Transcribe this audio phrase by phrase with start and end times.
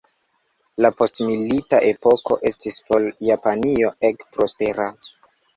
[0.85, 4.93] La postmilita epoko estis por Japanio ege prospera.